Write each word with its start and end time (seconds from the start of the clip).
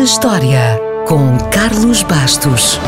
na 0.00 0.04
História, 0.04 0.80
com 1.06 1.36
Carlos 1.50 2.02
Bastos. 2.02 2.80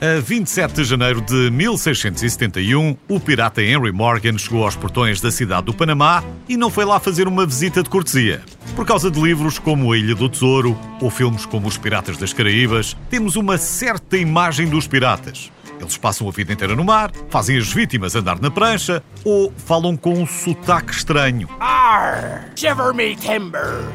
A 0.00 0.20
27 0.20 0.74
de 0.74 0.84
janeiro 0.84 1.20
de 1.20 1.48
1671, 1.52 2.96
o 3.08 3.20
pirata 3.20 3.62
Henry 3.62 3.92
Morgan 3.92 4.36
chegou 4.36 4.64
aos 4.64 4.74
portões 4.74 5.20
da 5.20 5.30
cidade 5.30 5.66
do 5.66 5.74
Panamá 5.74 6.24
e 6.48 6.56
não 6.56 6.70
foi 6.70 6.84
lá 6.84 6.98
fazer 6.98 7.28
uma 7.28 7.46
visita 7.46 7.84
de 7.84 7.88
cortesia. 7.88 8.42
Por 8.74 8.84
causa 8.84 9.08
de 9.08 9.20
livros 9.20 9.56
como 9.56 9.92
A 9.92 9.96
Ilha 9.96 10.16
do 10.16 10.28
Tesouro 10.28 10.76
ou 11.00 11.08
filmes 11.08 11.46
como 11.46 11.68
Os 11.68 11.78
Piratas 11.78 12.16
das 12.16 12.32
Caraíbas, 12.32 12.96
temos 13.08 13.36
uma 13.36 13.56
certa 13.56 14.16
imagem 14.16 14.66
dos 14.68 14.88
piratas. 14.88 15.52
Eles 15.80 15.96
passam 15.96 16.28
a 16.28 16.32
vida 16.32 16.52
inteira 16.52 16.74
no 16.74 16.84
mar, 16.84 17.12
fazem 17.30 17.56
as 17.56 17.72
vítimas 17.72 18.16
andar 18.16 18.40
na 18.40 18.50
prancha 18.50 19.00
ou 19.24 19.52
falam 19.56 19.96
com 19.96 20.14
um 20.14 20.26
sotaque 20.26 20.92
estranho. 20.92 21.48
Arr! 21.60 22.50
Shiver 22.56 22.92
me 22.92 23.14
timbers! 23.14 23.86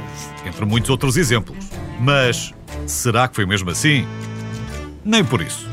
Entre 0.46 0.64
muitos 0.66 0.90
outros 0.90 1.18
exemplos. 1.18 1.58
Mas 2.00 2.54
será 2.88 3.28
que 3.28 3.36
foi 3.36 3.46
mesmo 3.46 3.70
assim? 3.70 4.08
Nem 5.04 5.26
por 5.26 5.42
isso. 5.42 5.68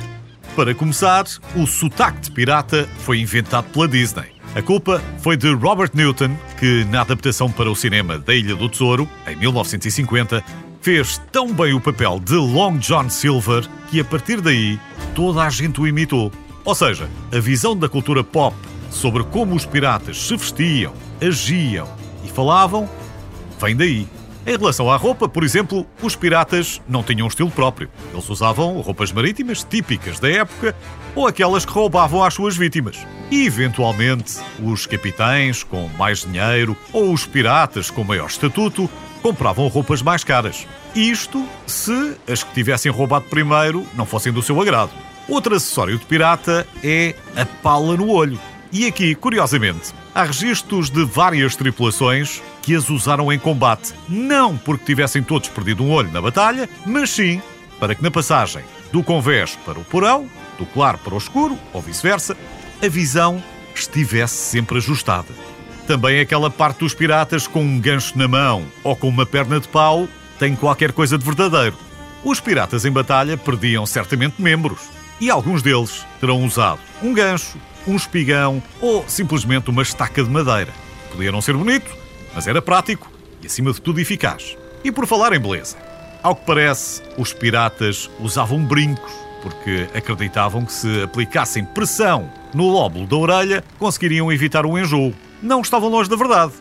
Para 0.56 0.74
começar, 0.74 1.26
o 1.54 1.64
sotaque 1.64 2.22
de 2.22 2.30
pirata 2.32 2.88
foi 2.98 3.20
inventado 3.20 3.66
pela 3.72 3.86
Disney. 3.86 4.35
A 4.56 4.62
culpa 4.62 5.02
foi 5.18 5.36
de 5.36 5.52
Robert 5.52 5.90
Newton, 5.92 6.34
que, 6.58 6.82
na 6.86 7.02
adaptação 7.02 7.52
para 7.52 7.70
o 7.70 7.76
cinema 7.76 8.18
da 8.18 8.34
Ilha 8.34 8.56
do 8.56 8.70
Tesouro, 8.70 9.06
em 9.26 9.36
1950, 9.36 10.42
fez 10.80 11.20
tão 11.30 11.52
bem 11.52 11.74
o 11.74 11.80
papel 11.80 12.18
de 12.18 12.36
Long 12.36 12.78
John 12.78 13.10
Silver 13.10 13.68
que, 13.90 14.00
a 14.00 14.04
partir 14.04 14.40
daí, 14.40 14.80
toda 15.14 15.42
a 15.42 15.50
gente 15.50 15.78
o 15.78 15.86
imitou. 15.86 16.32
Ou 16.64 16.74
seja, 16.74 17.06
a 17.30 17.38
visão 17.38 17.76
da 17.76 17.86
cultura 17.86 18.24
pop 18.24 18.56
sobre 18.90 19.24
como 19.24 19.54
os 19.54 19.66
piratas 19.66 20.26
se 20.26 20.34
vestiam, 20.34 20.94
agiam 21.20 21.86
e 22.24 22.28
falavam 22.30 22.88
vem 23.60 23.76
daí. 23.76 24.08
Em 24.46 24.56
relação 24.56 24.88
à 24.88 24.96
roupa, 24.96 25.28
por 25.28 25.42
exemplo, 25.42 25.84
os 26.00 26.14
piratas 26.14 26.80
não 26.88 27.02
tinham 27.02 27.24
um 27.24 27.28
estilo 27.28 27.50
próprio. 27.50 27.90
Eles 28.12 28.28
usavam 28.28 28.80
roupas 28.80 29.10
marítimas 29.10 29.64
típicas 29.64 30.20
da 30.20 30.30
época 30.30 30.72
ou 31.16 31.26
aquelas 31.26 31.64
que 31.64 31.72
roubavam 31.72 32.22
às 32.22 32.34
suas 32.34 32.56
vítimas. 32.56 33.04
E, 33.28 33.44
eventualmente, 33.44 34.38
os 34.62 34.86
capitães 34.86 35.64
com 35.64 35.88
mais 35.98 36.20
dinheiro 36.20 36.76
ou 36.92 37.12
os 37.12 37.26
piratas 37.26 37.90
com 37.90 38.04
maior 38.04 38.28
estatuto 38.28 38.88
compravam 39.20 39.66
roupas 39.66 40.00
mais 40.00 40.22
caras. 40.22 40.64
Isto 40.94 41.44
se 41.66 42.16
as 42.28 42.44
que 42.44 42.54
tivessem 42.54 42.92
roubado 42.92 43.24
primeiro 43.24 43.84
não 43.94 44.06
fossem 44.06 44.32
do 44.32 44.42
seu 44.42 44.60
agrado. 44.60 44.92
Outro 45.28 45.56
acessório 45.56 45.98
de 45.98 46.04
pirata 46.04 46.64
é 46.84 47.16
a 47.34 47.44
pala 47.44 47.96
no 47.96 48.08
olho. 48.10 48.38
E 48.70 48.86
aqui, 48.86 49.16
curiosamente, 49.16 49.92
há 50.16 50.24
registros 50.24 50.88
de 50.88 51.04
várias 51.04 51.54
tripulações 51.54 52.42
que 52.62 52.74
as 52.74 52.88
usaram 52.88 53.30
em 53.30 53.38
combate, 53.38 53.92
não 54.08 54.56
porque 54.56 54.86
tivessem 54.86 55.22
todos 55.22 55.50
perdido 55.50 55.84
um 55.84 55.90
olho 55.90 56.10
na 56.10 56.22
batalha, 56.22 56.66
mas 56.86 57.10
sim 57.10 57.42
para 57.78 57.94
que 57.94 58.02
na 58.02 58.10
passagem 58.10 58.64
do 58.90 59.02
convés 59.02 59.58
para 59.66 59.78
o 59.78 59.84
porão, 59.84 60.26
do 60.58 60.64
claro 60.64 60.96
para 61.04 61.14
o 61.14 61.18
escuro, 61.18 61.58
ou 61.70 61.82
vice-versa, 61.82 62.34
a 62.82 62.88
visão 62.88 63.44
estivesse 63.74 64.36
sempre 64.36 64.78
ajustada. 64.78 65.28
Também 65.86 66.18
aquela 66.18 66.48
parte 66.48 66.78
dos 66.78 66.94
piratas 66.94 67.46
com 67.46 67.60
um 67.60 67.78
gancho 67.78 68.16
na 68.16 68.26
mão 68.26 68.64
ou 68.82 68.96
com 68.96 69.10
uma 69.10 69.26
perna 69.26 69.60
de 69.60 69.68
pau 69.68 70.08
tem 70.38 70.56
qualquer 70.56 70.92
coisa 70.92 71.18
de 71.18 71.26
verdadeiro. 71.26 71.76
Os 72.24 72.40
piratas 72.40 72.86
em 72.86 72.90
batalha 72.90 73.36
perdiam 73.36 73.84
certamente 73.84 74.40
membros, 74.40 74.80
e 75.20 75.30
alguns 75.30 75.62
deles 75.62 76.04
terão 76.20 76.44
usado 76.44 76.80
um 77.02 77.12
gancho, 77.12 77.56
um 77.86 77.96
espigão 77.96 78.62
ou 78.80 79.04
simplesmente 79.08 79.70
uma 79.70 79.82
estaca 79.82 80.22
de 80.22 80.30
madeira. 80.30 80.72
Podia 81.10 81.32
não 81.32 81.40
ser 81.40 81.54
bonito, 81.54 81.90
mas 82.34 82.46
era 82.46 82.60
prático 82.60 83.10
e, 83.42 83.46
acima 83.46 83.72
de 83.72 83.80
tudo, 83.80 84.00
eficaz. 84.00 84.56
E 84.84 84.92
por 84.92 85.06
falar 85.06 85.32
em 85.32 85.40
beleza, 85.40 85.76
ao 86.22 86.34
que 86.34 86.44
parece, 86.44 87.02
os 87.16 87.32
piratas 87.32 88.10
usavam 88.20 88.64
brincos 88.64 89.12
porque 89.42 89.88
acreditavam 89.94 90.64
que 90.64 90.72
se 90.72 91.02
aplicassem 91.02 91.64
pressão 91.64 92.28
no 92.52 92.68
lóbulo 92.68 93.06
da 93.06 93.16
orelha 93.16 93.64
conseguiriam 93.78 94.32
evitar 94.32 94.66
o 94.66 94.78
enjoo. 94.78 95.14
Não 95.40 95.60
estavam 95.60 95.88
longe 95.88 96.10
da 96.10 96.16
verdade. 96.16 96.52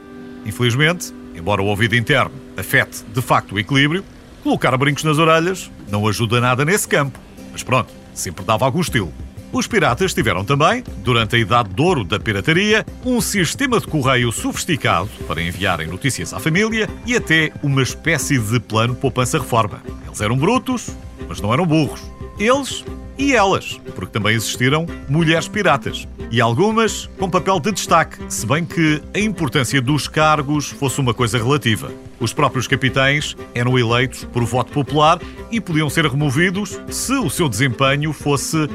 Infelizmente, 0.46 1.12
embora 1.36 1.64
o 1.64 1.66
ouvido 1.66 1.96
interno 1.96 2.32
afete 2.56 3.04
de 3.04 3.22
facto 3.22 3.56
o 3.56 3.60
equilíbrio, 3.60 4.06
colocar 4.44 4.78
brincos 4.78 5.04
nas 5.04 5.18
orelhas 5.18 5.72
não 5.90 6.08
ajuda 6.08 6.40
nada 6.40 6.64
nesse 6.64 6.88
campo. 6.88 7.20
Mas 7.52 7.64
pronto, 7.64 7.92
sempre 8.16 8.44
dava 8.44 8.66
algum 8.66 8.82
estilo. 8.82 9.14
Os 9.52 9.68
piratas 9.68 10.14
tiveram 10.14 10.44
também, 10.44 10.84
durante 10.98 11.36
a 11.36 11.40
idade 11.40 11.70
de 11.70 11.82
ouro 11.82 12.04
da 12.04 12.20
pirataria, 12.20 12.86
um 13.06 13.22
sistema 13.22 13.80
de 13.80 13.88
correio 13.88 14.32
sofisticado 14.32 15.10
para 15.28 15.42
enviarem 15.42 15.88
notícias 15.88 16.34
à 16.34 16.40
família 16.40 16.90
e 17.06 17.16
até 17.16 17.52
uma 17.64 17.82
espécie 17.82 18.38
de 18.38 18.60
plano 18.60 18.96
poupança-reforma. 18.96 19.82
Eles 20.06 20.20
eram 20.20 20.36
brutos, 20.36 20.90
mas 21.30 21.40
não 21.40 21.54
eram 21.54 21.66
burros. 21.66 22.02
Eles 22.38 22.84
e 23.18 23.34
elas, 23.34 23.80
porque 23.96 24.12
também 24.12 24.36
existiram 24.36 24.86
mulheres 25.08 25.48
piratas. 25.48 26.08
E 26.32 26.42
algumas 26.42 27.10
com 27.18 27.30
papel 27.30 27.60
de 27.60 27.72
destaque, 27.72 28.18
se 28.28 28.46
bem 28.46 28.66
que 28.66 29.02
a 29.14 29.20
importância 29.20 29.82
dos 29.82 30.08
cargos 30.08 30.70
fosse 30.70 31.00
uma 31.00 31.14
coisa 31.14 31.38
relativa. 31.38 31.92
Os 32.20 32.34
próprios 32.34 32.68
capitães 32.68 33.36
eram 33.54 33.78
eleitos 33.78 34.24
por 34.26 34.44
voto 34.44 34.72
popular 34.72 35.20
e 35.52 35.62
podiam 35.62 35.90
ser 35.90 36.06
removidos 36.06 36.80
se 36.90 37.14
o 37.14 37.30
seu 37.30 37.48
desempenho 37.48 38.12
fosse 38.12 38.68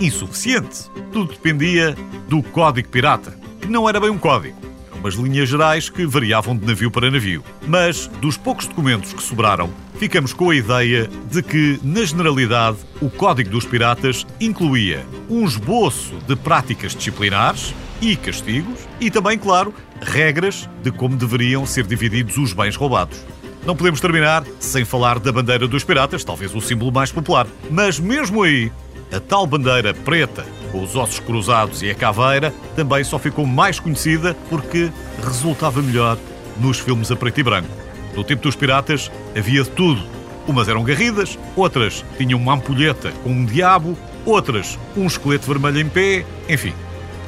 insuficiente. 0.00 0.90
Tudo 1.12 1.32
dependia 1.32 1.96
do 2.28 2.42
Código 2.42 2.88
Pirata, 2.88 3.36
que 3.60 3.68
não 3.68 3.88
era 3.88 4.00
bem 4.00 4.10
um 4.10 4.18
código. 4.18 4.69
Umas 5.00 5.14
linhas 5.14 5.48
gerais 5.48 5.88
que 5.88 6.04
variavam 6.04 6.54
de 6.54 6.66
navio 6.66 6.90
para 6.90 7.10
navio. 7.10 7.42
Mas, 7.66 8.06
dos 8.20 8.36
poucos 8.36 8.66
documentos 8.66 9.14
que 9.14 9.22
sobraram, 9.22 9.70
ficamos 9.98 10.34
com 10.34 10.50
a 10.50 10.54
ideia 10.54 11.08
de 11.30 11.42
que, 11.42 11.80
na 11.82 12.04
generalidade, 12.04 12.76
o 13.00 13.08
Código 13.08 13.48
dos 13.48 13.64
Piratas 13.64 14.26
incluía 14.38 15.06
um 15.28 15.46
esboço 15.46 16.18
de 16.28 16.36
práticas 16.36 16.94
disciplinares 16.94 17.74
e 18.02 18.14
castigos 18.14 18.80
e 19.00 19.10
também, 19.10 19.38
claro, 19.38 19.72
regras 20.02 20.68
de 20.82 20.90
como 20.90 21.16
deveriam 21.16 21.64
ser 21.64 21.86
divididos 21.86 22.36
os 22.36 22.52
bens 22.52 22.76
roubados. 22.76 23.24
Não 23.64 23.74
podemos 23.74 24.02
terminar 24.02 24.44
sem 24.58 24.84
falar 24.84 25.18
da 25.18 25.32
bandeira 25.32 25.66
dos 25.66 25.82
piratas, 25.82 26.24
talvez 26.24 26.54
o 26.54 26.60
símbolo 26.60 26.92
mais 26.92 27.10
popular. 27.10 27.46
Mas 27.70 27.98
mesmo 27.98 28.42
aí, 28.42 28.70
a 29.10 29.18
tal 29.18 29.46
bandeira 29.46 29.94
preta, 29.94 30.44
os 30.72 30.96
ossos 30.96 31.18
cruzados 31.18 31.82
e 31.82 31.90
a 31.90 31.94
caveira, 31.94 32.52
também 32.76 33.02
só 33.04 33.18
ficou 33.18 33.46
mais 33.46 33.80
conhecida 33.80 34.36
porque 34.48 34.90
resultava 35.22 35.82
melhor 35.82 36.16
nos 36.58 36.78
filmes 36.78 37.10
a 37.10 37.16
preto 37.16 37.40
e 37.40 37.42
branco. 37.42 37.68
No 38.14 38.24
tempo 38.24 38.42
dos 38.42 38.56
piratas 38.56 39.10
havia 39.36 39.62
de 39.62 39.70
tudo. 39.70 40.02
Umas 40.46 40.68
eram 40.68 40.82
garridas, 40.82 41.38
outras 41.54 42.04
tinham 42.16 42.38
uma 42.38 42.54
ampulheta 42.54 43.12
com 43.22 43.30
um 43.30 43.44
diabo, 43.44 43.96
outras 44.24 44.78
um 44.96 45.06
esqueleto 45.06 45.46
vermelho 45.46 45.80
em 45.80 45.88
pé, 45.88 46.24
enfim. 46.48 46.74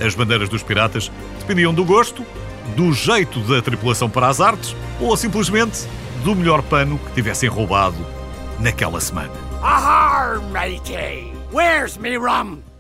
As 0.05 0.15
bandeiras 0.15 0.49
dos 0.49 0.63
piratas 0.63 1.11
dependiam 1.39 1.73
do 1.73 1.85
gosto, 1.85 2.25
do 2.77 2.93
jeito 2.93 3.41
da 3.41 3.61
tripulação 3.61 4.09
para 4.09 4.29
as 4.29 4.41
artes 4.41 4.75
ou 5.01 5.17
simplesmente 5.17 5.87
do 6.25 6.35
melhor 6.35 6.63
pano 6.63 6.99
que 6.99 7.13
tivessem 7.13 7.49
roubado 7.49 7.97
naquela 8.59 9.01
semana. 9.01 9.33
Ahar, 9.63 10.41
matey! 10.51 11.33
Where's 11.53 11.97
me 11.97 12.17
rum? 12.17 12.72